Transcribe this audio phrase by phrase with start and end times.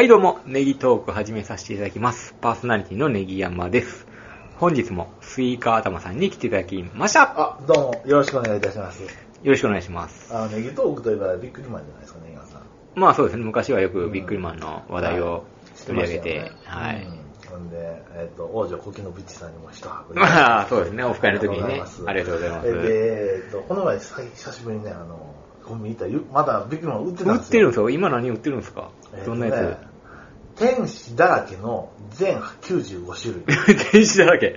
[0.00, 2.34] はいどうも、ネギトーク始めさせていただきます。
[2.40, 4.06] パーソナリティのネギ山です。
[4.56, 7.20] 本日もスイカ頭さんに来ていただきました。
[7.20, 9.02] よあ、どうも、よろしくお願いいたします。
[9.44, 10.34] ろしくお願いします。
[10.34, 12.62] あの、ネギトークといえばビックリマンじゃないですかね、今さん。
[12.94, 15.44] まあそうですね、昔はよくビックリマンの話題を
[15.86, 17.04] 取り上げて、はい。
[17.04, 17.20] うん。
[17.50, 22.72] ほんで、えっ、と、王女コキノビッチさんにも一箱まあ そうですね、オフ会の時にね、あありりがとうございます。
[22.72, 27.48] で、えっ、と、この前、さ久しぶりにね、あの、コンビニ行ったら、まだビックリマン売ってたん売ですよ。
[27.48, 28.88] ってるんですよ今何売ってるんですか？
[29.12, 29.89] えーとどんなやね
[30.60, 33.76] 天使だらけの全95種類。
[33.76, 34.54] つ電子だらけ。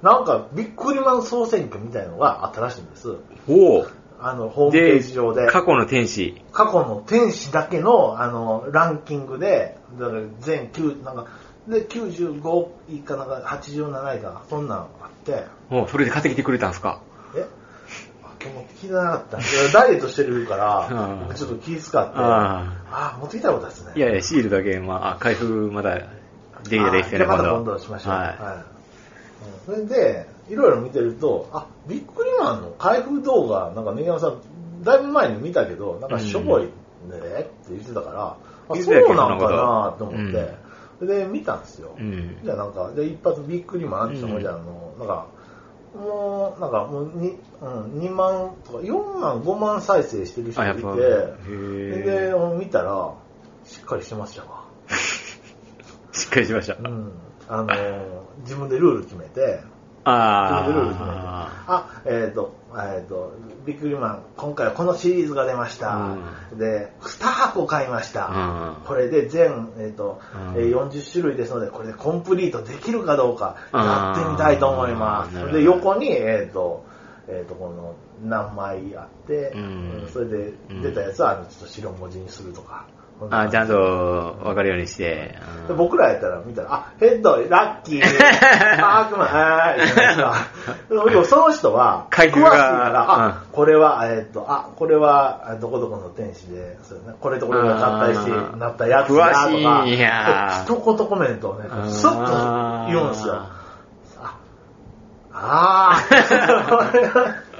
[0.00, 3.16] なんか、ビックリマン総選挙みたいのがあったらしいんです。
[3.48, 3.86] おお。
[4.20, 5.46] あの、ホームページ上で。
[5.48, 6.40] 過去の天使。
[6.52, 11.26] 過去の天使だけの、あの、ランキングで、だから全9、なんか、
[11.68, 17.00] で、95位かなんか87位か、そんなんあって、おそれで買ってきてくれたんですか？
[18.42, 19.38] 今日持ってきてなかった。
[19.72, 23.92] ダイエットしてるから うん、僕ちょっと気遣って、ああ持ってきたことですね。
[23.94, 26.02] いやいや、シールだけ、まあ、あ開封まだで
[26.64, 28.12] きたらいいですよね、あじゃあまた度今度しましょう。
[28.12, 28.64] は
[29.68, 29.70] い。
[29.70, 29.86] うん。
[29.86, 32.70] それで、いろいろ見てると、あ、ビックリマンの。
[32.72, 34.40] 開封動画、なんかネギ山さん、
[34.82, 36.70] だいぶ前に見たけど、なんかしょぼいねっ
[37.10, 38.36] て言ってたから、
[38.68, 40.54] あ、そうなんかなと思って、
[40.98, 41.94] それで見たんですよ。
[41.98, 42.38] うん。
[42.42, 45.26] じゃあなんか、で、一発ビックリマンって言ったら、うんじゃああの、なんか、
[45.94, 53.12] もう、なんかもうに、うん、2万とか、4万、5万再生してる人いて、で、ー見たら、
[53.64, 54.64] しっかりしてましたわ。
[56.12, 56.76] しっかりしました。
[56.76, 57.12] うん。
[57.48, 59.60] あのー自分でルール決めて、
[60.04, 63.32] あ自分でルール決めて、ああ、えっ、と、えっ、と、
[63.66, 66.16] ビックリマン、今回はこのシリーズが出ました。
[66.54, 68.26] で、2箱買いました。
[68.26, 70.20] うんこれで全、えっ、と、
[70.54, 75.52] うんえー40種類ですので、これでコンプリートできるかどうか、うんやってみたいと思います。
[75.52, 76.84] で、横に、えっ、と、
[77.28, 80.52] えっ、と、この、何枚あって、うんそれで
[80.82, 82.86] 出たやつは、あの、ちょっと白文字にするとか。
[83.30, 85.34] あ、ちゃんと分かるようにして。
[85.68, 88.02] で僕らやったら見たら、あ、ヘッド、ラッキー、
[88.82, 100.64] あー、悪魔、あー、でもその人は、詳しいから、あ、これは、えーっと、あ、これは、あどこどこの天使で、そうね、これとこれが合体してなったやつだとか、詳しいや。
[100.66, 103.34] ー一言コメントをねスッと言うんですよ。
[104.20, 104.34] あ、
[105.32, 107.34] あー、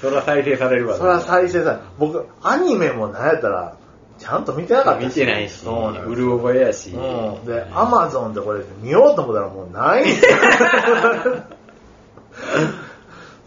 [0.00, 0.96] それは再生されるわ。
[0.96, 3.74] それは再生さ、僕、アニメもなんやったら、
[4.18, 6.90] ちゃんと見てなかった見てないし、そうなんですうる覚えやし。
[6.90, 7.44] うん。
[7.44, 10.30] で、アマゾンでこれ見ようと思ったらもうないんですよ。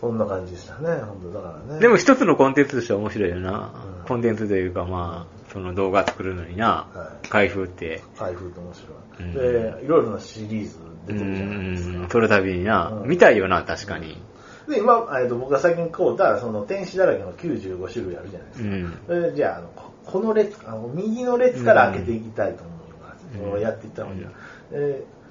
[0.02, 1.80] そんな感じでしたね、本当だからね。
[1.80, 3.72] でも一つのコンテンツとしては面白いよな。
[3.86, 8.02] うんコンテンツというかまあ、その動画作るのにな、はい開封って。
[8.18, 9.30] 開封って面白い。
[9.30, 9.34] うん
[9.80, 10.78] で、いろいろなシリーズ
[11.08, 12.00] う出てるじゃないですか。
[12.08, 14.18] ん、その度にな、うん見たいよな、確かに。
[14.72, 18.70] で、今、えっと僕が最近買うた、その天使だらけの95種類あるじゃないですか。
[18.70, 18.98] うん。
[19.08, 23.26] それでじゃああの、ここの列、あの右の列から開けていきたいと思います。
[23.56, 24.26] うんやっていったのに、
[24.72, 25.22] えー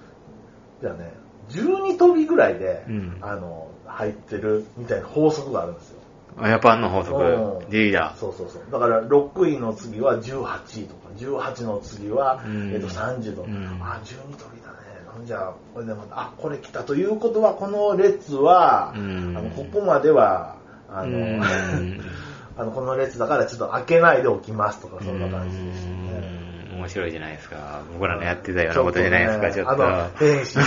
[0.81, 1.13] じゃあね、
[1.51, 6.01] 12飛びぐらいで、うんあの、入ってるみたいな法則があるんですよ。
[6.39, 8.17] あジャパンの法則う、んリーダー。
[8.17, 8.63] そうそうそう。
[8.71, 14.80] だから6位の次は18位とか、18の次は、うんえっと30とか、うんあ、12飛びだね。
[15.25, 20.57] じゃあ、これでまた、あ、これ来たということは、この列は、うんあのここまでは、
[20.89, 21.43] あの、うん
[22.57, 26.35] あのこの列だからちょっと開けないでおきますとか、そんな感じですね。
[26.35, 26.51] うん
[26.81, 27.83] 面白いじゃないですか。
[27.93, 29.87] 僕らのやってたようなことじゃないですか、ちょっと。
[29.87, 30.59] あの、天使。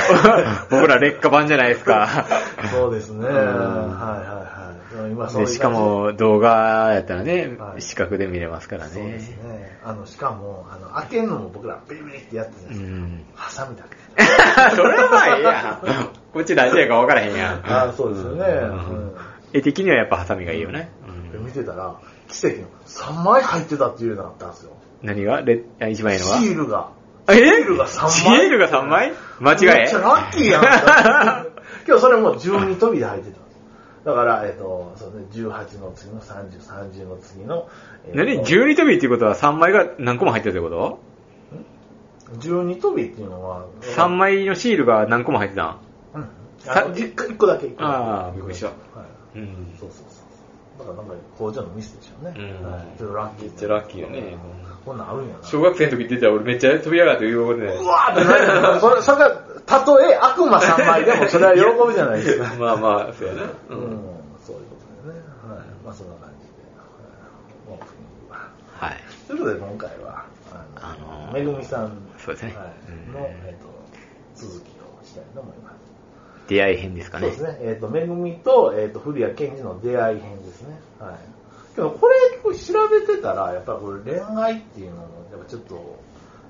[0.70, 2.08] 僕ら劣化版じゃないですか。
[2.72, 3.26] そうですね。
[3.28, 4.39] はいはい
[5.38, 9.36] でしかも動画やったらねは、い視覚で見れますからそうですね。
[9.36, 9.78] ね。
[9.84, 12.86] あの、しかも、あの、開けるのも僕らビリビリってやってるんですよ。
[12.86, 13.24] うん。
[13.34, 14.22] ハサミだけ。
[14.74, 16.08] それはまあええやん。
[16.32, 17.62] こっち大事やか分からへんやん。
[17.64, 18.44] あそうですよね。
[18.44, 19.16] うん
[19.52, 20.90] 絵的にはやっぱハサミがいいよね。
[21.32, 21.96] でうん見てたら、
[22.28, 24.72] 奇跡の3枚入ってたっていうのがあったんですよ。
[25.02, 25.40] 何が？
[25.42, 26.90] レあ一番いいのはシールが。
[27.28, 27.34] え？
[27.34, 28.10] シールが3枚。
[28.12, 29.12] シールが3枚？
[29.40, 30.62] 間違めえっちゃラッキーやん。
[31.86, 33.49] 今日それも12飛びで入ってた。
[34.04, 37.68] だから、えっ、と、そうね、18の次の30、30の次の、
[38.06, 40.98] えーと何 ?12 飛びっていうことは3枚が何個も入ってるってこと
[42.38, 45.78] ？12飛びっていうのは、?3 枚のシールが何個も入ってたん？
[46.14, 46.28] うん。
[46.60, 47.70] さあの一個一個だけ。
[47.78, 48.72] あーびっくりしたは
[49.34, 49.38] い。
[49.38, 49.76] うん。
[49.78, 50.30] そうそうそう。
[50.78, 52.34] だからなんか工場のミスでしょうね。
[52.36, 52.98] うんはい。
[52.98, 53.48] ちょっとラッキー。
[53.48, 54.36] めっちゃラッキーよね
[54.84, 55.44] こんなんあるんやな。
[55.44, 57.66] 小学生の時出たら俺めっちゃ飛び上がって言うことで。
[57.66, 62.54] うわーってなるよ それ、それが、たとえ悪魔3枚でもそれは喜ぶじゃないですか。
[62.58, 63.42] まあまあ、そうやな。
[63.42, 63.48] うん、
[64.44, 65.20] そういうことでね。
[65.48, 65.66] はい。
[65.84, 66.50] まあそんな感じで。
[68.78, 68.96] はい。
[69.26, 70.24] ということで今回は、
[70.76, 75.74] あの、あのーめぐみさん、そうですねはいうんの、えっ、と、続きをしたいと思います。
[76.48, 77.30] 出会い編ですかね。
[77.30, 77.58] そうですね。
[77.62, 80.80] えっ、と、めぐみと、えっ、と、古谷健二の出会い編ですね。
[80.98, 81.14] はい。
[81.74, 82.20] けどこれ
[82.56, 85.98] 調べてたら、やっぱりこれ恋愛っていうのも、やっぱちょっと、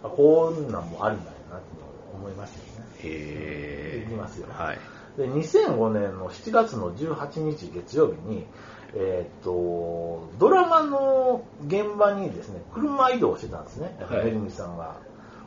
[0.02, 1.66] あこんなんもあるんだよなって
[2.14, 2.64] 思いましたよ
[3.04, 3.10] ね。
[3.14, 4.78] へいきますよはい。
[5.16, 8.46] で、2005年の7月の18日月曜日に、
[8.94, 13.96] えーっと、ドラマの現場にですね、車移動してたんですね。
[14.00, 14.96] はいめぐみさんが。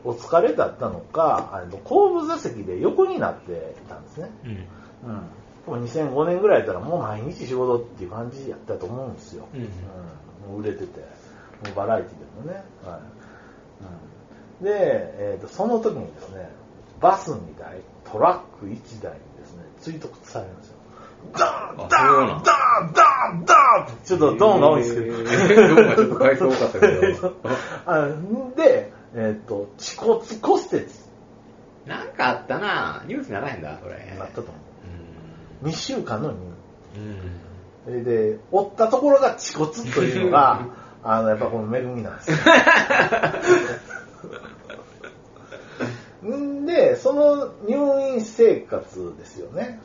[0.05, 4.29] お疲れだったのか、あの後部座席で横になってたんですね。
[4.44, 4.49] うん。
[4.49, 5.79] うん。
[5.79, 9.47] もう2005年ぐらいやったらもう毎日仕事っていう感じやったと思うんですよ。
[9.53, 9.61] うん
[10.44, 11.06] もう売れてて、も
[11.71, 12.63] うバラエティでもね。
[12.83, 12.99] はい。
[14.59, 16.49] うん、で、えーと、その時にですね、
[17.03, 20.75] バス2台、トラック1台にですね、追突されるんですよ。
[21.38, 25.05] ダーンダンんダーンダーンダーンってちょっとドーンが多いんですけど。
[25.05, 26.55] えードーンがちょっと回数多か？
[26.67, 27.33] ったけど。
[27.85, 28.07] あ
[28.55, 30.85] で、えっ、と、恥骨骨折
[31.85, 34.09] なんかあったなニュースにならへんだ、それ。
[34.11, 34.51] になったと思
[35.63, 35.69] うう。
[35.69, 36.38] 2週間の入
[36.95, 37.01] 院。
[37.11, 37.17] ん。
[37.85, 40.67] それで、折ったところが恥骨というのが、
[41.03, 42.38] あの、やっぱこの恵みなんですよ。
[46.73, 49.79] んで、その入院生活ですよね。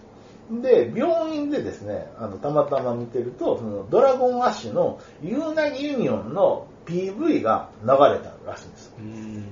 [0.50, 8.92] で、病院でですね、あの、たまたま見てると、そのドラゴンアッシュのユーナギユニオンの PV が流れたらしいんですよ。
[8.98, 9.44] うん。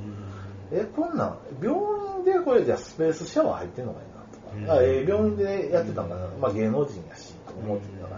[0.73, 1.79] え、こんなん、病
[2.19, 8.17] 院でこれじゃあスペースシャワー入ってんのかいなとか、えー病院でやってたんかな、まあ芸能人やし、と思ってたか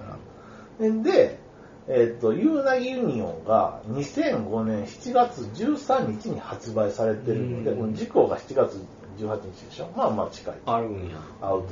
[0.78, 1.02] ら。
[1.02, 1.40] で、
[1.88, 8.78] えっ、と、ユーナギユニオンが2005年7月13日に発売されてるので、うんこの事故が7月
[9.18, 9.90] 18日でしょ？
[9.96, 10.54] まあまあ近い。
[10.66, 11.16] あるんや。
[11.40, 11.68] アウト。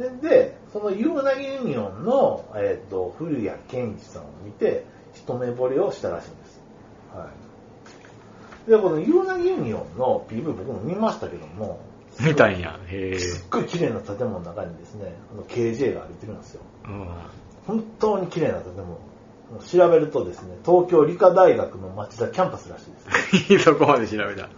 [0.00, 4.84] うん、でで、そのユーナギユニオンの、えっと降谷建志さんを見て、
[5.14, 6.60] 一目惚れをしたらしいんです。
[7.14, 7.28] は
[8.66, 8.70] い。
[8.70, 11.80] で、このユーナギユニオンの PV 僕も見ましたけども、
[12.20, 12.78] みたいんや。
[12.88, 13.18] へえ。
[13.18, 16.62] すっごい綺麗な建物の中にですね、あの KJ が歩いてるんですよ。
[16.86, 17.08] うん。
[17.66, 18.98] 本当に綺麗な建物。
[19.64, 23.64] 調べるとですね、東京理科大学の町田キャンパスらしいです。
[23.70, 24.48] そこまで調べた。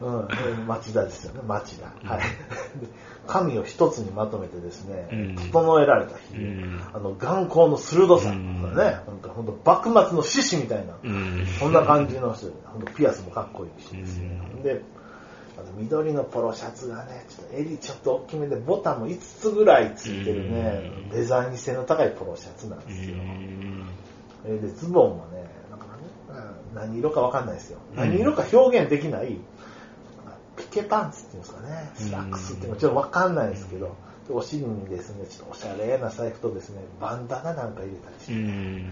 [0.00, 1.92] うん、町田ですよね、町田。
[2.02, 2.20] うんはい。
[2.20, 2.26] で
[3.26, 11.46] 髪を一つにまとめてですね、うん整えられた日、うんあの、眼光の鋭さ、うんね、本当本当幕末の志士みたいな、うん。
[11.58, 14.80] そんな感じの人で、本当ピアスもかっこいいしですようんで、
[15.58, 23.16] あの緑のポロシャツがね、ちょっと襟ちょっと大きめで、ボタンも5つぐらいついてるね、うんデザイン性の高いポロシャツなんうですよ。
[24.44, 25.86] で、ズボンもね、なんか
[26.74, 27.78] 何色かわかんないですよ。
[27.92, 29.38] うん何色か表現できない、
[30.56, 33.94] ピケパンツっていうんですかね、スラックスっていうのちょっとわかんないですけど、
[34.26, 38.90] でお尻にですね、ちょっとおしゃれな財布とですね、バンダナなんか入れたりして、うん。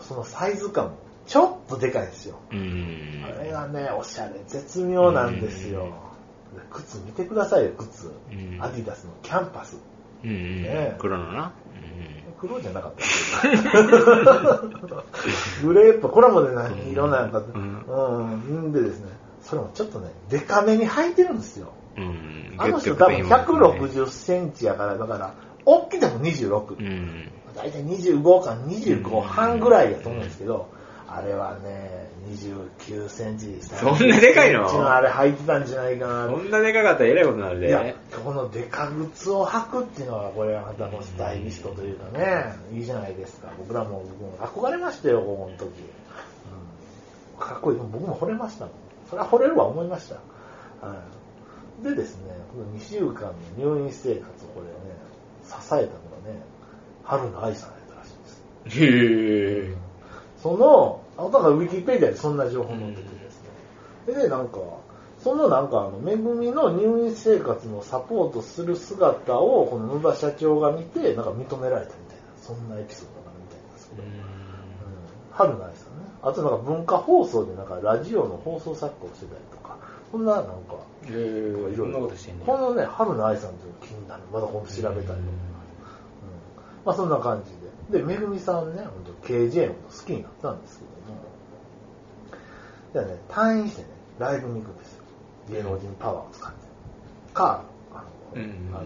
[0.00, 2.38] そのサイズ感もちょっとでかいんですよ。
[2.52, 3.24] うん。
[3.24, 5.86] あれがね、おしゃれ、絶妙なんですよ。
[6.54, 8.06] で靴見てくださいよ、靴。
[8.06, 9.78] うんアディダスのキャンパス。
[10.22, 10.62] うん。
[10.62, 11.52] ね黒のな。
[12.38, 13.02] 黒じゃなかった。
[15.62, 19.10] グレープ、これもね、何色なんか、ううんん、んでですね、
[19.46, 21.72] それもちょっとね、デカめに履いてるんですよ。
[21.96, 22.54] うん。
[22.58, 25.34] あの人多分160センチやから、だから、
[25.64, 26.76] 大きくても26。
[26.78, 27.30] うん。
[27.54, 30.68] 大体25か25半ぐらいやと思うんですけど、
[31.08, 36.26] あれはね、29センチ、そんなでかいの？30センチのあれ履いてたんじゃないかな。
[36.26, 43.52] そんなでかかったらえらいことになるいやで。、このデカ靴を履くっていうのは、これはまたもうスタイリストというかね、いいじゃないですか。
[43.56, 45.62] 僕らも僕も憧れましたよ、高校の時。
[47.38, 47.78] うん、かっこいい。
[47.78, 48.74] 僕も惚れましたもん。
[49.08, 50.16] それは惚れるわ思いました。
[50.86, 50.94] は
[51.80, 54.72] い、でですね、この2週間の入院生活をこれね、
[55.44, 56.42] 支えたのがね、
[57.04, 58.82] 春の愛さんやったらしいんです。
[58.82, 59.74] へえ。
[60.42, 63.42] その、あだからウィキペディアでそんな情報載っててです
[64.06, 64.14] ね。
[64.14, 64.58] で、なんか、
[65.22, 74.08] そのなんかあの、めぐみの入院生活のサポートする姿を、この野田社長が見て、なんか認められたみたいな、そんなエピソードがあるみたいなんですけど、うん、
[75.32, 75.85] 春の愛さんね。
[76.26, 79.78] あとなんか文化放送でなんかラジオの放送作家をしてたりとか、
[80.10, 80.50] そんななんか、
[81.04, 81.72] へえ。
[81.72, 82.42] いろんなことしてんね。
[82.44, 84.22] このね、春の愛さんという気になる。
[84.32, 85.12] まだ今度調べたりとか。
[85.12, 85.22] うん
[86.84, 87.50] まあそんな感じ
[87.92, 87.98] で。
[87.98, 91.20] で、めぐみさんね、本当 KJ のこと好きになったんですけども、
[92.92, 95.04] じゃあね、退院してね、ライブに行くんですよ。
[95.50, 96.56] 芸能人パワーを使って。
[97.34, 98.04] か、あ
[98.36, 98.84] の、うんあの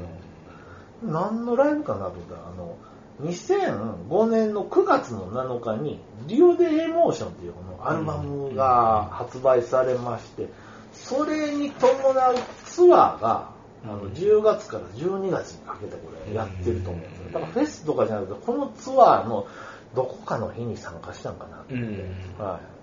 [1.02, 2.76] 何のライブかなと思ったら、あの、
[3.22, 10.48] 2005年の9月の7日に、リオデエモーションというこのアルバムが発売されまして、
[10.92, 12.34] それに伴う
[12.64, 13.50] ツアーが、
[13.82, 17.24] あの10月から12月にかけてこれやってると思うんですよ。
[17.32, 19.46] だからフェスとかじゃなくて、このツアーの
[19.94, 21.74] どこかの日に参加したんかなって。
[21.74, 22.44] うん。
[22.44, 22.80] はい。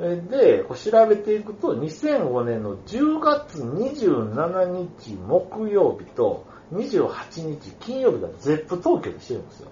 [0.00, 9.68] えで、こう調べていくと、2005年の10月27日木曜日と、28日金曜日だと ZEP 東京でしてるんですよ。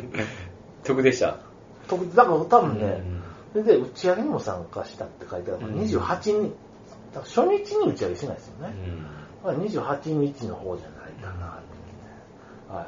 [0.84, 1.38] 得でした？
[1.88, 6.52] 特だから多分ね、うんそれで打ち上げにも参加したって書いてあるから、うん28日、
[7.14, 8.74] だから初日に打ち上げしないですよね。
[8.74, 9.06] うん
[9.44, 11.74] まあ、28日の方じゃないかなって
[12.72, 12.76] ね。
[12.76, 12.86] はい。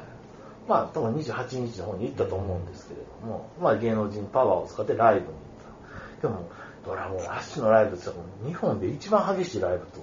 [0.68, 5.34] まあ、多分28日の方に行ったと思うんですけれども、まあ、芸能人パワーを使ってライブに行っ
[6.20, 6.28] た。
[6.28, 6.48] でも、
[6.84, 8.10] ドラゴンアッシュのライブって
[8.44, 10.00] 日本で一番激しいライブと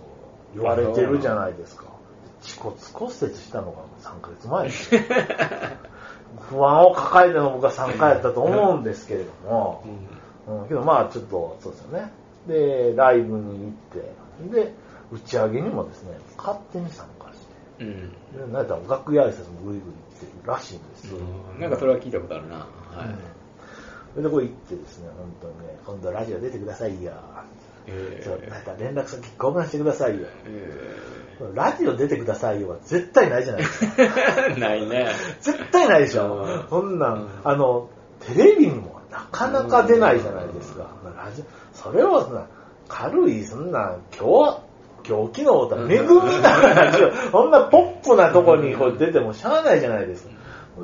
[0.55, 1.85] 言われてるじゃないですか。
[2.43, 5.01] 恥骨骨折したのが3ヶ月前ですよ
[6.49, 9.83] 不安を抱えての僕は3回やったと思うんですけれども、
[10.47, 12.11] うん、けどまあちょっとそうですよね。
[12.47, 14.73] で、ライブに行って、で、
[15.11, 17.39] 打ち上げにもですね、勝手に参加し
[17.77, 18.11] て、うん。
[18.11, 21.17] でなんやったら楽屋挨拶もグイグイ行ってるらしいんですよ。
[21.17, 22.55] うんなんかそれは聞いたことあるな。
[22.57, 22.65] は
[23.05, 23.07] い。
[24.17, 27.13] うんで、こう行ってですね、本当にね、今度ラジオ出てくださいよ。
[27.87, 30.27] えちょなんやったら連絡先交換してくださいよ。
[30.45, 31.13] え
[31.53, 34.03] ラジオ出てくださいよは絶対ないじゃないですか。
[34.03, 35.07] ー ないね。
[35.41, 36.65] 絶対ないでしうょん。
[36.69, 40.87] そんなん、あの、テレビにもなかなか出ないじゃないですか。
[41.15, 42.47] ラジオそれをそんな、
[42.87, 44.61] 軽い、そんな、今日、
[45.07, 50.31] 今日昨日だ、恵みなラジオ、 そんなポップなとこにこう出てもしゃあないじゃないですか。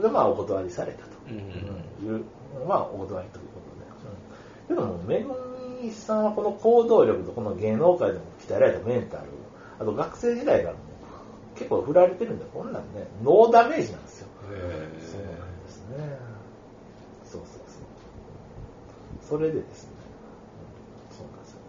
[0.02, 1.06] で、まあ、お断りされたと。
[1.30, 2.24] うんうんいう
[2.68, 3.62] まあ、お断りというこ
[4.68, 4.82] とで。
[4.82, 5.49] うん、けども、めぐ
[5.82, 9.24] みさんはこの行動力とこの芸能界でも鍛えられたメンタル、
[9.80, 10.80] あと学生時代からも
[11.56, 14.28] 結構振られてるんで、こんなんね、ノーダメージなんですよ。
[14.52, 16.20] えそうなんですね。
[17.26, 19.40] そうそうそう。
[19.40, 19.92] それでですね、
[21.12, 21.64] うんそうなんですよね。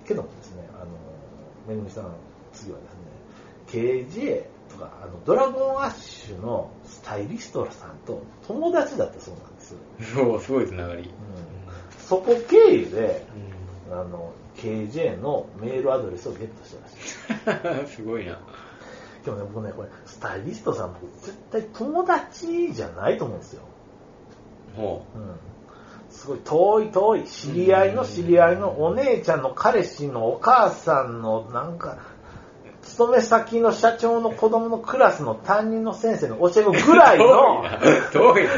[0.00, 0.86] うん、けどもですね、あの、
[1.68, 2.12] めぐみさん、
[2.52, 9.74] 次はですね、KJ とか、あの、ドラゴンアッシュのスタイリストさんと友達だったそうなんです。
[10.14, 11.02] そう、すごいつながり。
[11.02, 11.10] うん、
[12.10, 13.24] そこ経由で、
[13.88, 16.74] あの、KJ のメールアドレスをゲットし
[17.44, 17.86] たらしい。
[17.94, 18.36] すごいな。
[19.24, 23.62] でもね、僕ね、これ、スタイリストさん、僕、絶対友達じゃないと思うんですよ。
[24.76, 25.38] ほうん。
[26.10, 31.98] すごい遠い遠い、知り合いの知り合いのお姉ちゃんの彼氏のお母さんの、なんか、
[32.82, 37.16] 勤め先の社長の子供のクラスの担任の先生の教え子ぐらう。
[37.16, 37.64] いの、
[38.12, 38.50] 遠いな。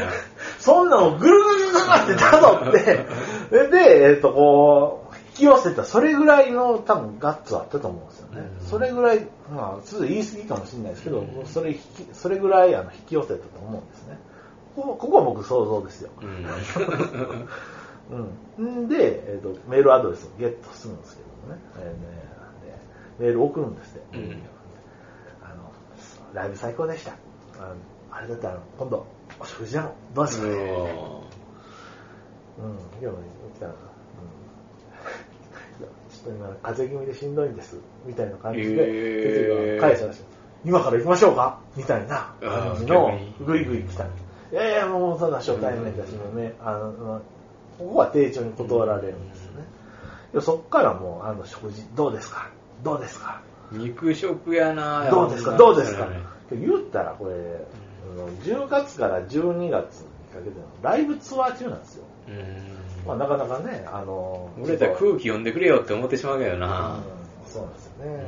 [0.59, 3.05] そんなのぐるぐるぐるぐるってたどって、
[3.49, 8.41] で、えっ、と、こう、引き寄せた、それぐらいの多分ガッツはあったと思うんですよね。
[8.61, 11.81] うんそれぐらい、まあ、ちょっと言い過ぎかもしれないですけど、うんそれ引き、
[12.13, 14.17] それぐらいあの引き寄せたと思うんですね。
[14.75, 16.09] ここは僕想像ですよ。
[18.09, 18.87] うん。
[18.89, 21.61] で、えっ、と、メールアドレスをゲットするんですけどもね。
[21.77, 22.23] えーね
[23.19, 24.17] でメール送るんですって。
[24.17, 24.41] うん
[25.43, 25.71] あの、
[26.33, 27.11] ライブ最高でした。
[27.59, 27.75] あの
[28.11, 29.05] あれだったら、今度、
[29.39, 31.32] お食事でも、どうですかね。
[32.59, 33.13] うん、でも、
[33.55, 33.77] 来たら、うん。
[35.77, 37.77] ちょっと今、風邪気味でしんどいんです。
[38.05, 40.21] みたいな感じで、返したらしい。
[40.65, 44.03] 今から行きましょうかみたいな感じのあー逆に、ぐいぐい来た。
[44.05, 44.07] い
[44.53, 47.19] やいや、もう、ただ初対面だし、もうね、あの、まあ
[47.79, 49.63] ここは丁重に断られるんですよね。
[50.33, 52.49] でそっからもう、あの、食事、どうですか？
[52.83, 53.41] どうですか？
[53.71, 55.57] 肉食やなどうですか？
[55.57, 56.07] どうですか？
[56.51, 62.03] 言ったらこれ、あの10月から12月にかけてのライブツアー中なんですよ。
[62.27, 63.07] うん。
[63.07, 66.97] まあ、なかなかね、あの、俺たら空気読んでくれよって思ってしまうけどな。
[66.97, 68.15] うんそうなんですようね。
[68.15, 68.19] ん。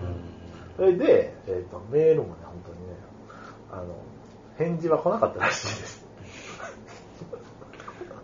[0.75, 2.95] それで、えっ、と、メールもね、本当にね、
[3.71, 3.83] あの、
[4.57, 6.05] 返事は来なかったらしいです。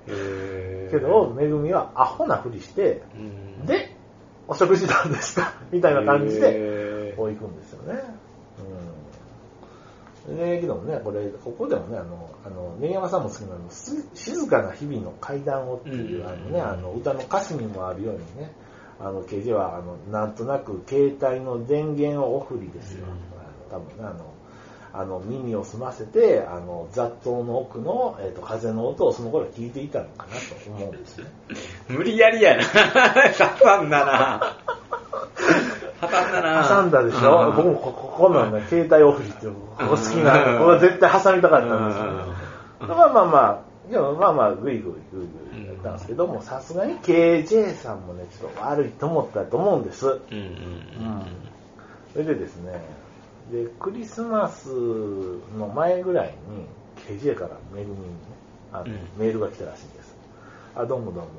[0.08, 3.96] へーけど、めぐみはアホなふりして、うんで、
[4.48, 5.54] お食事なんですか？
[5.72, 8.02] みたいな感じで、こう行くんですよね。
[10.28, 10.38] うん。
[10.38, 18.52] で、けどもね、これ、ここでもね、あの、あの、根山さんも好きなの、す静かな日々の階段をっていう、うんあのね、あの、歌の歌詞にもあるようにね、
[19.00, 23.06] あの、刑事は、あの、なんとなく携帯の電源をオフリですよ。
[23.08, 23.32] うん
[23.72, 24.34] 多分ね、あの、
[24.94, 31.26] あの、耳を澄ませて、あの、雑踏の奥の、えっ、と、風の音をその頃聞いていたのかなと思うんですね。
[31.88, 32.64] 無理やりやな。
[33.58, 34.58] 挟んだな。
[36.02, 36.68] 挟んだな。
[36.68, 37.56] 挟んだでしょ、うん。
[37.56, 42.24] 僕もこここなんだ、携帯オフリっていう、ここ好きな、ここは絶対挟みたかったんですよ、ね。
[42.80, 50.08] まあまあまあ、でもまあまあ、ぐいぐいぐいぐいやったんですけども、さすがに KJ さんもね、ちょっと悪いと思ったと思うんです。
[50.08, 50.14] うん。
[50.14, 51.26] うん。
[52.14, 52.82] それでですね、
[53.52, 54.70] で、クリスマス
[55.58, 56.68] の前ぐらいに、
[57.20, 58.14] KJ からめぐみにね、
[58.72, 58.92] あのうん。
[59.18, 60.16] メールが来たらしいんです。
[60.76, 61.30] あ、どうもどうも。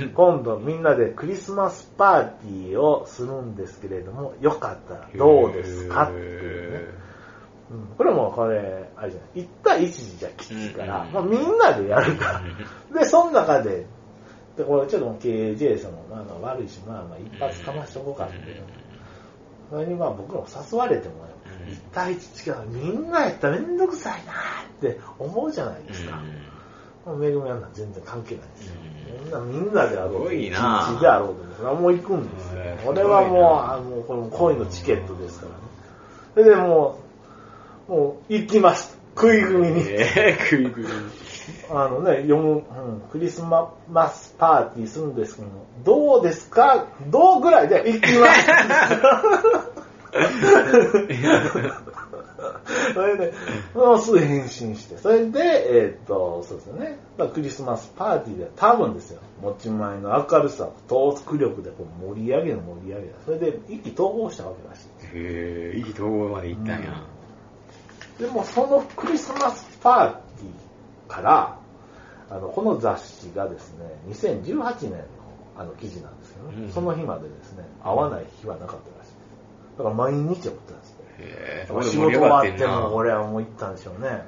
[0.00, 0.10] うん。
[0.10, 6.78] 今度みんなでクリスマスパーティーをするんですけれども、よかったらどうですかっていうね。
[6.78, 7.02] うん
[7.96, 12.42] これもこれ、あれじゃない、1対1じゃきついから、うんまあ、みんなでやるから。
[13.00, 13.86] で、その中で、
[14.58, 18.62] で、これちょっと KJ さんもまあまあ悪いし、まあまあ一発かましとこうかっていう。
[19.70, 21.14] それにまあ僕らも誘われても、
[21.66, 24.34] 1対1付き合うみんなやったらめんどくさいなっ
[24.80, 26.20] て思うじゃないですか。
[27.18, 28.74] めぐみは全然関係ないですよ。
[29.24, 30.50] みんなみんなであろうと、一日
[31.00, 33.42] であろうと、それはもう行くんですよ俺はもう、
[33.72, 35.56] あもうこの恋のチケットですからね。
[36.34, 36.98] それでも
[37.88, 38.94] う、もう行きました。
[39.14, 39.84] 食い組みに。
[39.88, 40.84] えー、食い食い。
[41.70, 42.62] あのね、読む、うん、
[43.10, 43.74] クリスマ
[44.08, 46.86] スパーティーするんですけども、どうですか？
[47.08, 47.68] どうぐらい？
[47.68, 48.50] で行きます。
[52.94, 53.32] それで、
[53.74, 56.98] もうすぐ返信して、それで、えーっと、そうですよね。
[57.18, 63.14] まあクリスマスパーティーで多分ですよ、持ち前の明るさ、トーク力でこう盛り上げる盛り上げる。
[63.24, 64.88] それで一気統合したわけらしい。
[65.16, 67.02] へえ、いい統合まで行ったんや。
[68.18, 71.58] でもそのクリスマスパーティーから、
[72.30, 74.98] あの、この雑誌がですね、2018年の
[75.54, 79.16] あの記事なんですけどね、うんその日までですね、会わない日はなかったらしいです。
[79.78, 80.91] だから毎日会ってたんですよ。
[81.18, 84.24] へえ、仕事終わがってても俺はもう行ったんでしょうね。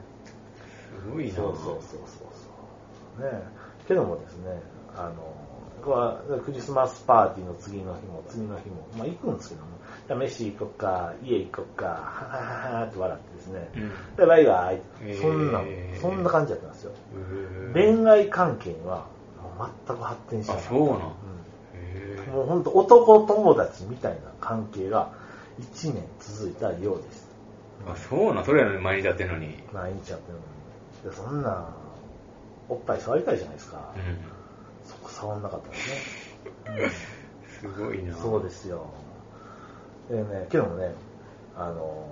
[1.05, 1.35] すごいな。
[1.35, 1.81] そうそうそう
[3.19, 3.25] そう。
[3.25, 3.43] ね
[3.87, 4.61] けどもですね、
[4.97, 5.13] あの、
[5.85, 5.97] これ
[6.37, 9.69] はクリスマスパーティーの次の日も次の日も、まあ行くんですけども、
[10.07, 14.81] じゃあ飯行こっか、家行こっか、ははははって笑ってですね、うんで、バイバイ
[15.21, 15.61] そんな、
[16.01, 16.93] そんな感じだったんですよ。
[17.73, 19.07] へー恋愛関係には
[19.59, 20.71] もう全く発展しなあ、かった。
[20.71, 20.99] そうなん。
[20.99, 21.01] う
[21.75, 25.11] へんもう本当男友達みたいな関係が
[25.61, 27.29] 1年続いたようです。
[27.87, 27.91] え。
[27.91, 28.45] あ、そうなん。
[28.45, 29.63] それやのに毎日やってんのに。
[29.73, 31.11] 毎日やってるのに。
[31.11, 31.69] でそんな、
[32.69, 33.95] おっぱい触りたいじゃないですか。
[33.97, 35.89] うそこ触んなかったです
[36.75, 36.87] ね。
[36.87, 36.91] ん。
[37.75, 38.15] すごいな。
[38.17, 38.87] そうですよ。
[40.11, 40.93] でね、けどもね、
[41.57, 42.07] あの、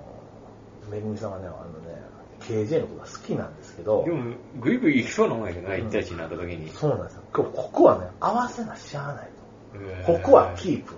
[0.91, 2.03] めぐみさんはね、あのね、
[2.41, 6.71] KJ のことが好きなんですけどで、も、ぐいぐい行きそうなもんやけどな、1対1になった時に。
[6.71, 7.23] そうなんですよ。
[7.35, 9.29] 今日ここはね、合わせなしゃあない
[9.75, 10.13] へと。
[10.13, 10.95] ここはキープ。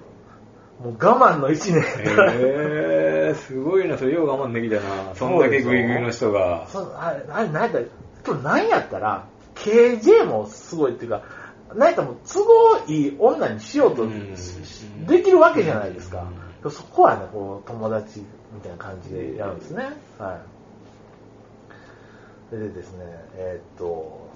[0.83, 1.83] もう我慢の1年。
[1.83, 5.15] へえ、すごいな、それよう我慢できたな。
[5.15, 6.67] そんだけグイグイの人が。
[6.69, 7.85] そうあれ、あれ、なんやったら、
[8.27, 11.23] 今日なんやったら、KJ もすごいっていうか、
[11.75, 14.35] なんやったらもう都合いい女にしようとうん
[15.07, 16.25] できるわけじゃないですか
[16.63, 16.71] う。
[16.71, 18.21] そこはね、こう、友達
[18.53, 19.93] みたいな感じでやるんですね。
[20.19, 20.41] は
[22.53, 22.57] い。
[22.57, 23.05] でですね、
[23.37, 24.29] えーっと、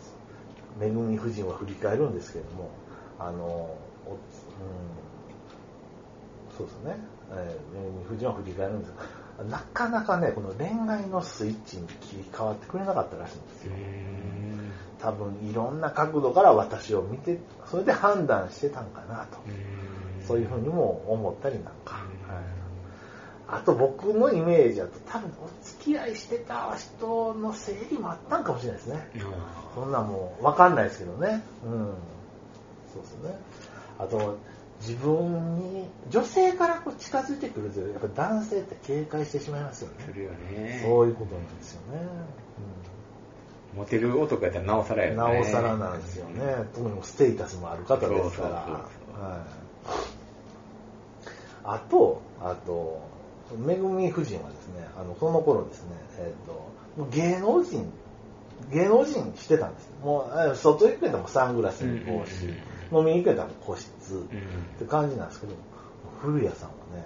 [0.78, 2.70] めぐみ夫人は振り返るんですけれども、
[3.18, 3.44] あの、
[4.06, 4.16] おうん、
[6.58, 6.96] そうですね、
[7.32, 8.92] えーめぐみ夫人は振り返るんです
[9.38, 13.76] がなかなかね、この恋愛のスイッチに切り替わってくれなかったらしいんですうよ。
[13.76, 17.38] ん多分いろんな角度から私を見て、
[17.70, 19.38] それで判断してたんかなと。
[20.26, 22.02] そういうふうにも思ったりなんか。
[22.28, 22.44] うんはい
[23.50, 29.10] あと僕のイメージだと多分お付き合いしてた人の整理もあったんかもしれないですね。
[29.74, 31.42] そんなんもう分かんないですけどね。
[31.64, 31.94] うん。
[32.92, 33.38] そうですね。
[33.98, 34.36] あと、
[34.80, 40.04] 自分に、女性からこう近づいてくると、やっぱ男性って警戒してしまいますよね。
[40.06, 40.82] するよね。
[40.84, 41.98] そういうことなんですよね。
[43.76, 45.34] モテる男やったらなおさらうん、やよね。
[45.34, 46.42] なおさらなんですよね。
[46.74, 48.64] 特にステータスもある方ですから。
[48.66, 49.40] そうそうそうはい。
[51.64, 53.00] あと、あと、
[53.56, 57.92] めぐみ夫人はですね、あの、その頃ですね、えっ、と、芸能人、
[58.72, 59.90] 芸能人してたんです。
[60.02, 62.56] もう、え外行くんだもサングラスに帽子、うんうん
[62.92, 64.22] 飲みに行くんだも個室、うん。
[64.24, 64.28] っ
[64.78, 65.54] て感じなんですけど、
[66.20, 67.04] 古谷さんはね、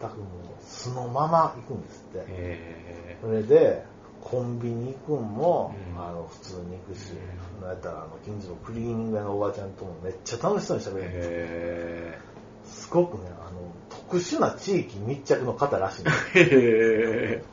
[0.00, 0.26] 全くもう
[0.64, 2.24] 素のまま行くんですって。
[2.28, 3.84] へそれで、
[4.20, 6.02] コンビニ行くんも、うん。
[6.02, 7.60] あの普通に行くし、うん。
[7.62, 11.08] なんやったらあの近所のクリーニング屋のおばちゃんともめっちゃ楽しそうに喋ーる。
[11.08, 12.18] んで
[12.64, 16.10] すすごくね、あの、特殊な地域密着の方らしいんで
[17.42, 17.52] す。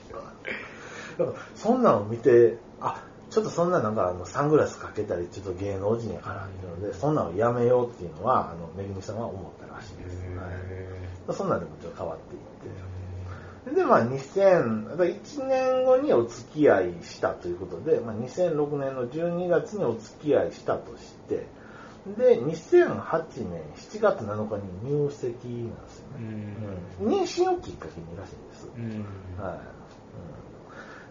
[1.56, 10.18] そんなの見て、あ、ちょっとそんななんかあのサングラスかけたり、ちょっと芸能人やからっていうので、そんなのやめようっていうのは、あの、めぐみさんは思ったらしいです。
[10.36, 13.76] はい、そんなんでもちょっと変わっていって。
[13.76, 21.46] で、まあ、2000、だから1年後にお付き合いしたということで、まあ、2006年の12月にお付き合いしたとして、
[22.18, 26.28] で、2008年7月7日に入籍なんですようね。
[26.28, 28.70] んうん、妊娠をきっかけにらしいんです。
[28.76, 29.79] うんはい。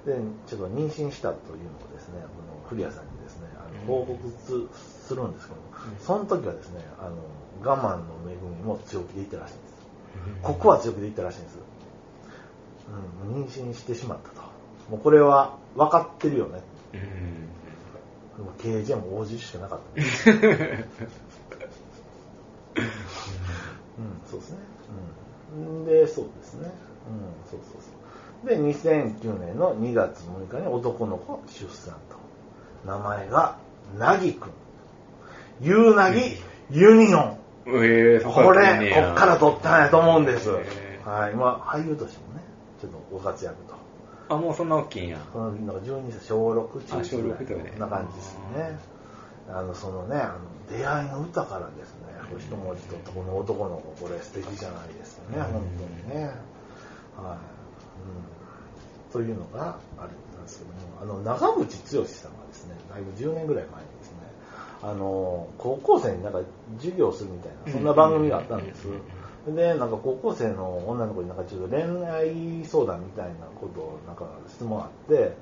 [0.06, 7.16] うん、で、ちょっと妊娠したというのをですね、この古谷さんにですね、あの報告すするんですけども、うんその時はですね、あの、
[7.62, 9.74] 我慢の恵みも強気で言ったらしいんです。
[10.42, 11.58] ここは強気で言ったらしいんです。
[13.26, 14.42] うん、妊娠してしまったと。
[14.90, 16.62] もうこれは分かってるよね。
[16.94, 17.48] うん
[18.38, 20.00] もう KJ も応じるしかなかった。
[20.00, 20.40] うん、
[24.30, 24.58] そうですね。
[25.56, 25.84] うん。
[25.84, 26.68] で、そうですね。
[26.68, 26.70] うん、
[27.50, 27.97] そうそうそう。
[28.44, 32.16] で、2009年の2月6日に男の子出産と。
[32.86, 33.58] 名前が、
[33.98, 34.52] なぎくん。
[35.60, 36.20] ゆうなぎ
[36.70, 37.38] ユニオン。
[37.66, 40.50] えー、そこれ、こっから撮ったんやと思うんです。
[40.50, 41.34] へーはい。
[41.34, 42.42] まあ、俳優としてもね、
[42.80, 43.74] ちょっとご活躍と。
[44.28, 45.18] あ、もうそんな大きいんや。
[45.32, 48.78] そのなんか12歳、小6、中あ小六1とかでな感じですね。
[49.50, 55.62] あの、そのね、あの出会いの歌からですね、一文字とこの男の子、これ素敵じゃないですかね、うん本
[56.12, 56.24] 当にね。
[57.16, 57.57] はい。
[57.98, 59.12] うん。
[59.12, 64.16] というのがあれなんですけども、あの、長渕剛さんがですね、だいぶ10年ぐらい前にですね、
[64.82, 66.40] あの、高校生になんか
[66.78, 68.86] 授業をするみたいな、そんな番組があったんです。
[69.54, 75.36] で、なんか高校生の女の子になんかちょっと恋愛相談みたいなことをなんか質問あって、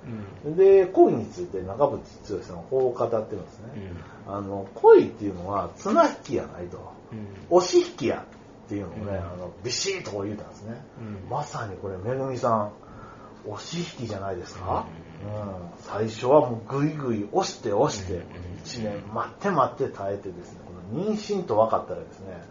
[0.45, 0.57] うん。
[0.57, 1.99] で、恋について長渕
[2.37, 3.67] 剛さんはこう語ってるんですね。
[4.29, 6.79] あの、恋っていうのは綱引きやないと。
[7.13, 7.57] うん。
[7.57, 8.25] 押し引きや
[8.67, 10.85] っていうのをね、うんあの、ビシッとこう言うたんですね。
[10.99, 12.73] うんまさにこれ、めぐみさん、
[13.47, 14.87] 押し引きじゃないですか、
[15.25, 18.23] ううん最初はもうぐいぐい押して押してうん、
[18.59, 22.43] 一年待って待って耐えてですね、この妊娠と分かったらですね、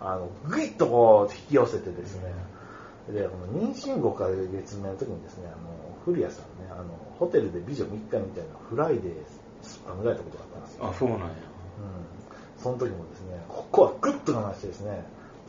[0.00, 2.32] あの、ぐいっとこう引き寄せてですね、
[3.08, 5.56] で、この妊娠5ヶ月目の時にですね、あの、
[6.04, 6.84] 古谷さんね、あの、
[7.18, 8.22] ホテルで美女3日みたいな
[8.68, 9.12] フライデー
[9.62, 10.86] スパムがれたことがあったんですよ。
[10.86, 11.26] あ、そうなんや。
[11.26, 11.32] うん。
[12.62, 15.04] その時もですね、ここはグッと我慢してですね、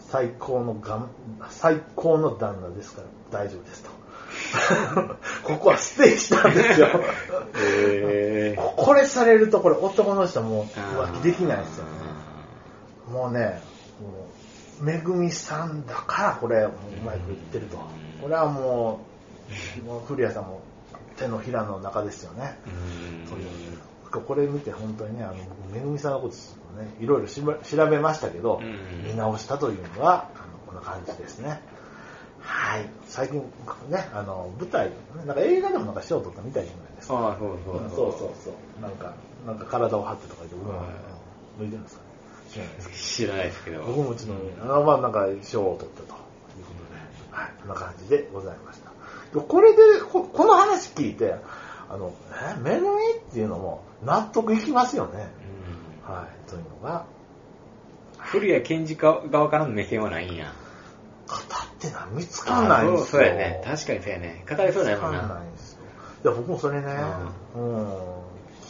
[0.10, 1.10] 最高のがん、
[1.50, 3.90] 最高の旦那ですから大丈夫ですと。
[5.44, 6.88] ここはステージなんですよ。
[7.56, 11.92] へここれされるとこれ男の人はもう浮気できないですよね。
[13.12, 13.62] もうね、
[14.02, 14.28] も
[14.82, 17.78] う、めぐみさんだからこれ、もううまくいってると。
[18.22, 19.02] これはも
[19.82, 20.62] う、もう古谷さんも
[21.18, 22.58] 手のひらの中ですよね。
[22.66, 23.30] うん。
[23.30, 23.48] そういう
[24.10, 26.36] これ見て本当にね、あの、僕めぐみさんのこと
[26.82, 31.62] ね、いろいろ調べましたけど、うん見直したというのは、あのこんな感じですね。
[32.42, 32.86] はい。
[33.08, 33.42] 最近、
[33.90, 34.92] ね、あの、舞台、
[35.26, 37.16] なんか映画でもなんか賞を取ったみたいじゃないですか。
[37.16, 38.82] ああ、そうそううんそうそうそう。
[38.82, 39.14] なんか、
[39.46, 40.88] なんか体を張ってとか言って、うん、はい
[41.60, 42.08] 向いてるんですかね。
[42.48, 42.98] 知らないですけど。
[42.98, 43.84] 知らないですけど。
[43.84, 48.92] 僕もうちの、あまあなんか賞を取ったということで、はい、こんな感じでございました。
[49.34, 51.36] でこれでこ、この話聞いて、
[51.90, 52.14] あの、
[52.56, 55.30] え、めぐみっていうのも納得いきますよね。
[56.08, 57.06] うんはい、というのが、
[58.18, 60.54] 古谷健二側からの目線はないんや。
[61.28, 61.40] 語っ
[61.80, 63.04] てな、見つかんないんですよ。
[63.04, 63.62] あそうやね。
[63.66, 64.46] 確かにそうやね。
[64.50, 65.42] 語りそうだよもん見つかんなな。
[65.44, 65.80] いんですよ。
[66.24, 66.88] いや、僕もそれね、
[67.56, 67.88] うん、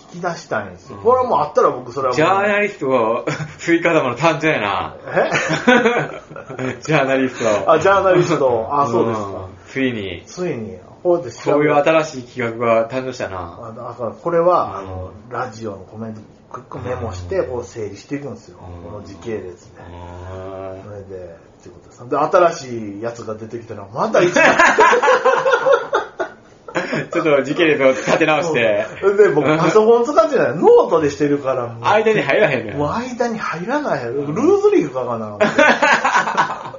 [0.09, 0.97] 聞き出したいんですよ。
[0.99, 3.25] これはもうあったら僕それはジャーナリスト、
[3.57, 4.95] スイカ玉の誕生やな。
[5.07, 5.31] え？
[6.81, 7.71] ジャーナリスト。
[7.71, 8.67] あ、ジャーナリスト。
[8.71, 9.36] あ、そうですか。
[9.67, 13.59] んついに、ついに、こうやって調そうべいう新しい企画が誕生したな。
[13.61, 18.59] あだからこれは、あうんの、ラジオのコメント、クックメモして、こう整理していくんですよ。
[18.59, 19.81] うんこの時系列で。
[19.81, 21.07] あそれで、っ
[21.61, 22.09] ていうことです。
[22.09, 24.45] で、新しいやつが出てきたら、また一番。
[24.45, 24.57] ー
[27.11, 28.85] ちょっと時系列を立て直して、
[29.17, 30.55] で、僕、パソコン使ってない。
[30.55, 31.75] ノートでしてるから。
[31.81, 32.77] 間に入らへんねん。
[32.77, 34.05] もう間に入らない。
[34.05, 35.37] ルーズリーグかかな。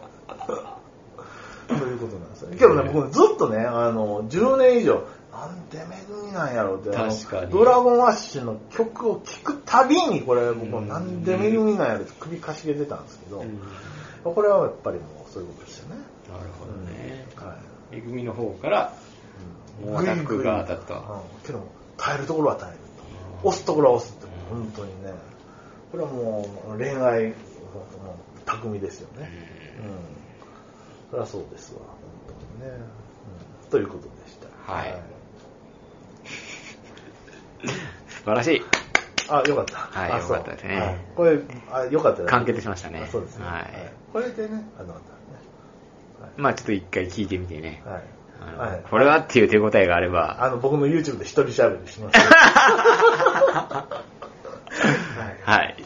[1.68, 2.47] ということなんですよ。
[2.58, 13.60] けどね、僕ずっとね、あの、10年以上、なんでめぐみなんやろうって、確かにドラゴンアッシュの曲を聴くたびに、これ、僕、なんでめぐみなんやろって首かしげてたんですけど、うん
[14.24, 16.02] これはやっぱりもうそういうことですよね。
[16.28, 17.24] なるほどね。
[17.36, 17.56] は
[17.92, 17.94] い。
[17.94, 18.92] めぐみの方から、
[19.80, 21.02] もうアタックが当たったうん
[21.46, 21.66] けども、
[21.96, 22.78] 耐えるところは耐える
[23.42, 23.48] と。
[23.48, 25.12] 押すところは押すって、うん本当にね。
[25.92, 27.32] これはもう恋愛、
[28.44, 29.30] 巧みですよね。
[29.80, 31.10] うん。
[31.10, 31.80] それはそうですわ、
[32.58, 32.66] ね。
[33.64, 34.72] うん、ということでした。
[34.72, 34.94] はい
[38.08, 38.62] 素晴らしい。
[39.30, 39.76] あ、よかった。
[39.76, 41.38] はいよかったですねはいこれ、
[41.72, 43.44] あ、よかった完結しましたねあそうですね。
[43.44, 44.94] はいこれでね、あの、
[46.36, 47.82] まあちょっと一回聞いてみてね。
[47.84, 48.02] はい。
[48.70, 48.82] はい。
[48.88, 52.18] これはっていう手応えがあれば、あの、僕の YouTube で一人喋りします。
[52.20, 53.86] は
[55.46, 55.58] い。
[55.58, 55.76] はい。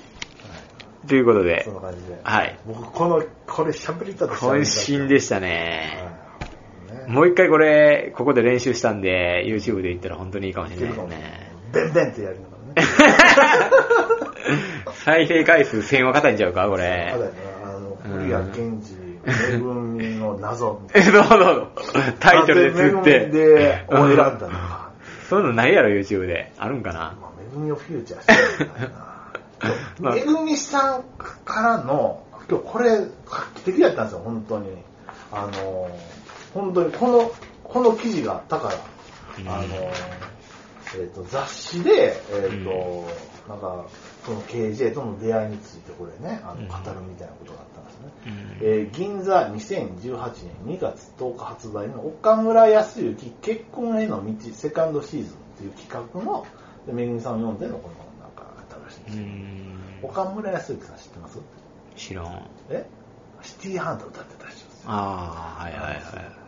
[1.08, 2.20] ということでそん、な感じで。
[2.22, 2.58] はい。
[2.66, 6.01] 僕、この、これ喋りたと渾身でしたね。
[7.12, 11.52] もう一回これ、ここで練習したんで、YouTube で言ったら本当にいいかもしれないですね。
[11.72, 13.12] ベンベンってやりながらね。
[15.04, 17.10] 再生回数1000は硬いんちゃうか、こあれだ。
[17.10, 17.30] よね、
[17.64, 21.12] あの、うん古谷健二、めぐみの謎みたいえ、な。
[21.12, 21.68] どうぞどうぞ。
[22.18, 23.26] タイトルで釣って。
[23.26, 24.90] で、を選んだうんのか。
[25.28, 26.50] そういうのないやろ、YouTube で。
[26.58, 26.98] あるんかな？
[27.20, 30.16] まあ、めぐみをフューチャーしてるみたいまあな。
[30.16, 31.02] めぐみさん
[31.44, 33.04] からの、今日これ、画
[33.56, 34.70] 期的だったんですよ、本当に。
[35.30, 35.88] あの、
[36.54, 37.32] 本当に、この、
[37.64, 38.74] この記事があったから、
[39.38, 39.64] うんあの、
[40.94, 43.06] えっ、と、雑誌で、えっ、と、
[43.48, 43.86] なんか、
[44.24, 48.12] その KJ との出会いについてこれね、あのうん語るみたいなことがあったんですね。
[48.26, 50.32] うんえー銀座2018
[50.66, 56.46] 年2月10日発売の岡村康之結婚への道セカンドシーズンっていう企画の
[56.86, 59.24] でめぐみさんを読んでのこのなんかあったらしいんですよ。
[59.24, 60.08] うん。
[60.08, 61.38] 岡村康之さん知ってます？
[61.96, 62.48] 知らん。
[62.70, 62.86] え？
[63.42, 64.90] シティハンター歌ってた人ですよ。
[64.90, 66.41] ああ、はいはいはい。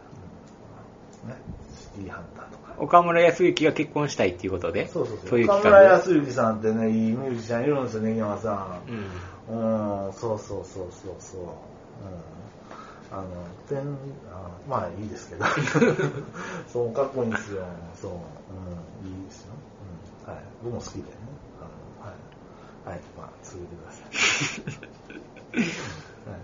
[1.27, 1.37] ね。
[1.77, 2.75] シティハンターとか。
[2.79, 5.29] 岡村康之が結婚したいっていうことで、そうそうそう。
[5.31, 5.59] そういう岡。
[5.59, 8.91] 村康之さんってね、いいミュージシャンいるんですよね、根山さう
[9.53, 9.57] ん。
[9.57, 10.07] ん。
[10.07, 11.41] うん、そうそうそうそうそう。
[11.41, 11.49] うん。
[13.11, 13.29] あの、
[13.69, 13.79] 全、
[14.33, 15.45] あまあいいですけど。
[16.67, 17.65] そう、かっこいいんですよ。
[18.01, 18.13] そう。
[18.13, 18.15] う
[19.07, 19.55] ん、いいですよ。
[20.27, 20.33] うん。
[20.33, 20.43] はい。
[20.65, 21.09] 僕も好きでね。
[21.61, 22.91] あの、はい。
[22.91, 23.01] はい。
[23.17, 24.03] まあ、続けてくださ
[25.61, 26.31] い。
[26.31, 26.41] はい。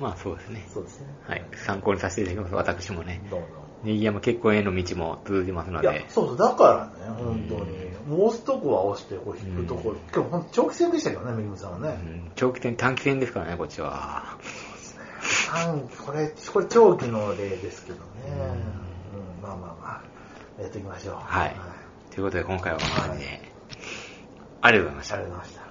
[0.00, 0.66] まあそうですね。
[0.72, 1.06] そうですね。
[1.26, 1.44] はい。
[1.54, 2.72] 参考にさせていただきます。
[2.72, 3.20] 私もね。
[3.30, 3.46] どうぞ。
[3.84, 6.06] ネギ山結婚への道も通じますのいやで、。
[6.08, 7.84] そうそう、だからね、本当に。
[8.08, 9.96] もう押すとこは押して、こう引くところ。
[10.14, 11.88] 今日、ほんと長期戦でしたけどね、めぐみさんはうね。
[11.90, 14.38] ん長期戦、短期戦ですからね、こっちは。
[15.50, 18.02] 短これ、これ長期の例ですけどね。
[19.40, 20.02] うん、まあまあま
[20.58, 21.14] あ、やっていきましょう。
[21.18, 21.56] はい。
[22.10, 23.40] ということで今回はこんな感じで、
[24.60, 25.63] ありがとうございましたありがとうございました。